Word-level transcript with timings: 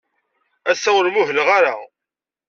Ass-a, 0.71 0.89
ur 0.99 1.05
muhleɣ 1.13 1.47
ara. 1.57 1.73